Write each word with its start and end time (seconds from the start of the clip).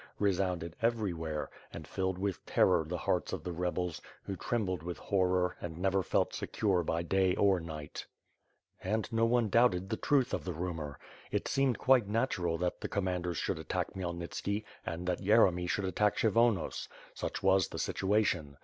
resounded 0.17 0.75
everywhere, 0.81 1.47
and 1.71 1.87
filled 1.87 2.17
with 2.17 2.43
terror 2.47 2.83
the 2.83 2.97
hearts 2.97 3.33
of 3.33 3.43
the 3.43 3.51
rebels, 3.51 4.01
who 4.23 4.35
trembled 4.35 4.81
with 4.81 4.97
horror, 4.97 5.55
and 5.61 5.77
never 5.77 6.01
felt 6.01 6.33
secure 6.33 6.81
by 6.81 7.03
day 7.03 7.35
or 7.35 7.59
night. 7.59 8.07
WITH 8.79 8.81
FIRS 8.83 8.93
AND 8.95 9.05
SWORD. 9.05 9.19
469 9.29 9.41
And 9.43 9.51
no 9.51 9.61
one 9.61 9.69
doubted 9.69 9.89
the 9.91 9.97
truth 10.03 10.33
of 10.33 10.43
the 10.43 10.53
rumor. 10.59 10.97
It 11.29 11.47
seemed 11.47 11.77
quite 11.77 12.07
natural 12.07 12.57
that 12.57 12.81
the 12.81 12.87
commanders 12.89 13.37
should 13.37 13.59
attack 13.59 13.93
Khmyel 13.93 14.17
nitski 14.17 14.63
and 14.83 15.05
that 15.05 15.21
Yeremy 15.21 15.69
should 15.69 15.85
attack 15.85 16.17
Kshyvonos; 16.17 16.87
such 17.13 17.43
was 17.43 17.67
the 17.67 17.77
situation. 17.77 18.57